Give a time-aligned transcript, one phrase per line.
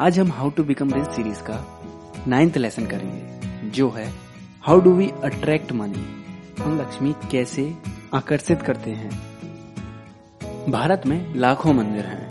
[0.00, 1.82] आज हम how to become rich series का
[2.28, 4.12] नाइन्थ लेसन करेंगे, जो है
[4.62, 6.24] how do we attract money
[6.62, 7.74] हम लक्ष्मी कैसे
[8.14, 9.10] आकर्षित करते हैं?
[10.70, 12.26] भारत में लाखों मंदिर हैं,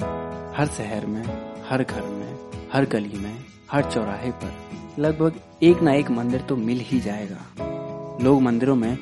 [0.55, 1.23] हर शहर में,
[1.69, 2.37] हर घर में,
[2.73, 4.53] हर गली में, हर चौराहे पर।
[4.99, 5.33] लगभग
[5.63, 7.41] एक ना एक मंदिर तो मिल ही जाएगा।
[8.23, 8.97] लोग मंदिरों में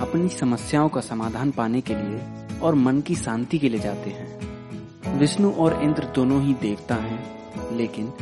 [0.00, 4.54] अपनी समस्याओं का समाधान पाने के लिए और मन की शांति के लिए जाते हैं।
[5.18, 8.12] विष्णु और इंद्र दोनों ही देवता हैं। लेकिन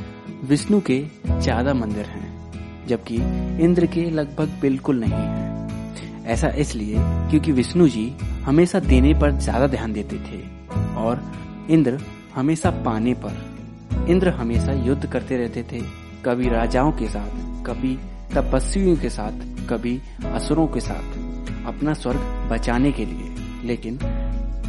[0.44, 3.16] विष्णु के ज़्यादा मंदिर हैं, जबकि
[3.64, 6.94] इंद्र के लगभग बिल्कुल नहीं हैं। ऐसा इसलिए
[7.30, 8.08] क्योंकि विष्णु जी
[8.44, 10.40] हमेशा देने पर ज़्यादा ध्यान देते थे
[10.96, 11.22] और
[11.70, 12.00] इंद्र
[12.34, 15.80] हमेशा पाने पर। इंद्र हमेशा युद्ध करते रहते थे,
[16.24, 17.96] कभी राजाओं के साथ, कभी
[18.34, 21.18] तपस्वियों के साथ, कभी असुरों के साथ,
[21.66, 23.98] अपना स्वर्ग बचाने के लिए। लेकिन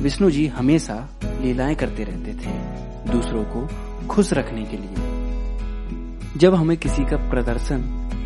[0.02, 0.96] विष्णु जी हमेशा
[1.44, 3.68] लीलाएँ करते रहते थे दूसरों को
[4.08, 7.82] खुश रखने के लिए। जब हमें किसी का प्रदर्शन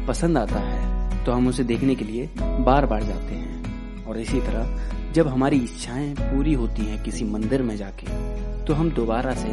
[0.07, 4.39] पसंद आता है तो हम उसे देखने के लिए बार बार जाते हैं। और इसी
[4.41, 8.07] तरह, जब हमारी इच्छाएँ पूरी होती हैं किसी मंदिर में जाके
[8.65, 9.49] तो हम दोबारा से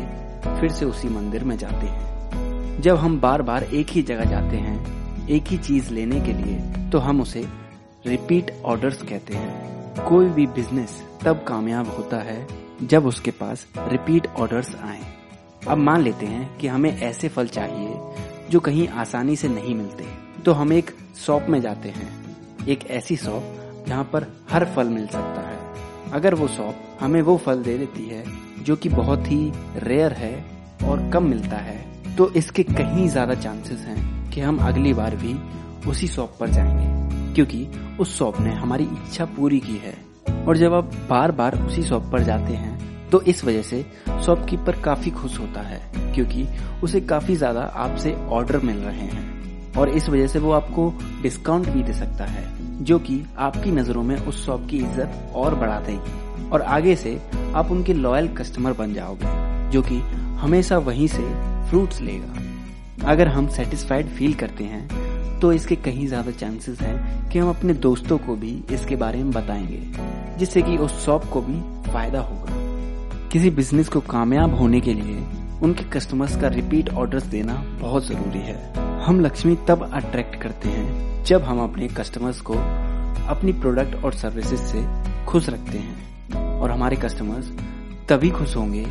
[0.61, 4.57] फिर से उसी मंदिर में जाते हैं। जब हम बार बार एक ही जगह जाते
[4.57, 6.57] हैं, एक ही चीज़ लेने के लिए
[6.93, 7.45] तो हम उसे
[8.07, 12.47] रिपीट ऑर्डर्स कहते हैं। कोई भी बिज़नेस तब कामयाब होता है
[12.83, 15.01] जब उसके पास रिपीट ऑर्डर्स आए।
[15.69, 20.07] अब मान लेते हैं कि हमें ऐसे फल चाहिए जो कहीं आसानी से नहीं मिलते।
[20.45, 25.07] तो हम एक शॉप में जाते हैं। एक ऐसी शॉप जहाँ पर हर फल मिल
[25.07, 28.25] सकता है। अगर वो शॉप हमें वो फल दे देती है
[28.65, 30.35] जो कि बहुत ही रेयर है
[30.85, 35.35] और कम मिलता है तो इसके कहीं ज़्यादा चांसेस हैं कि हम अगली बार भी
[35.91, 37.67] उसी शॉप पर जाएँगे। क्योंकि
[38.01, 39.95] उस शॉप ने हमारी इच्छा पूरी की है।
[40.45, 42.73] और जब आप बार बार उसी शॉप पर जाते हैं
[43.11, 43.85] तो इस वजह से
[44.25, 45.81] शॉपकीपर काफ़ी खुश होता है,
[46.15, 46.47] क्योंकि
[46.83, 51.69] उसे काफ़ी ज़्यादा आपसे ऑर्डर मिल रहे हैं। और इस वजह से वो आपको डिस्काउंट
[51.69, 52.45] भी दे सकता है,
[52.81, 57.19] जो कि आपकी नज़रों में उस शॉप की इज़्ज़त और बढ़ा देगी। और आगे से
[57.55, 59.99] आप उनके लॉयल कस्टमर बन जाओगे, जो कि
[60.41, 61.23] हमेशा वहीं से
[61.71, 65.04] फ्रूट्स लेगा। अगर हम सेटिस्फाइड फील करते हैं
[65.45, 69.33] तो इसके कहीं ज़्यादा चांसेस है कि हम अपने दोस्तों को भी इसके बारे में
[69.33, 69.81] बताएँगे,
[70.39, 71.61] जिससे कि उस शॉप को भी
[71.91, 72.53] फ़ायदा होगा।
[73.29, 75.17] किसी बिज़नेस को कामयाब होने के लिए
[75.63, 78.57] उनके कस्टमर्स का रिपीट ऑर्डर्स देना बहुत ज़रूरी है।
[79.01, 82.55] हम लक्ष्मी तब अट्रैक्ट करते हैं जब हम अपने कस्टमर्स को
[83.29, 84.85] अपनी प्रोडक्ट और सर्विसेज़ से
[85.27, 87.53] खुश रखते हैं। और हमारे कस्टमर्स
[88.09, 88.87] तभी खुश होंगे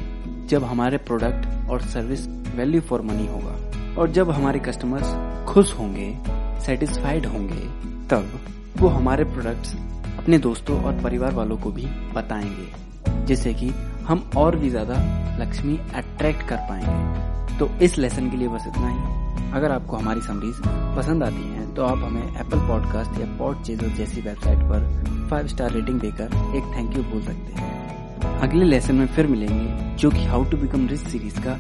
[0.47, 3.59] जब हमारे प्रोडक्ट और सर्विस वैल्यू फॉर मनी होगा।
[4.02, 5.16] और जब हमारे कस्टमर्स
[5.47, 7.68] खुश होंगे सेटिस्फाइड होंगे,
[8.09, 8.40] तब
[8.78, 9.75] वो हमारे प्रोडक्ट्स
[10.19, 11.85] अपने दोस्तों और परिवार वालों को भी
[12.16, 13.69] बताएँगे, जिससे कि
[14.07, 14.96] हम और भी ज़्यादा
[15.40, 20.22] लक्ष्मी अट्रैक्ट कर पाएँगे। तो इस लेसन के लिए बस इतना ही। अगर आपको हमारी
[20.22, 20.62] समरीज
[20.97, 25.47] पसंद आती हैं तो आप हमें एप्पल पॉडकास्ट या पॉड चेजर जैसी वेबसाइट पर फाइव
[25.47, 30.09] स्टार रेटिंग देकर एक थैंक यू बोल सकते हैं। अगले लेसन में फिर मिलेंगे, जो
[30.12, 31.57] कि how to become rich series का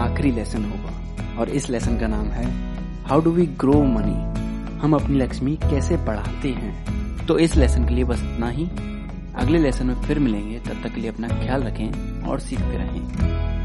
[0.00, 2.46] आखिरी लेसन होगा। और इस लेसन का नाम है
[3.06, 4.14] how do we grow money
[4.80, 8.64] हम अपनी लक्ष्मी कैसे पढ़ाते हैं। तो इस लेसन के लिए बस इतना ही।
[9.34, 13.55] अगले लेसन में फिर मिलेंगे। तब तक के लिए अपना ख्याल रखें और सीखते रहें।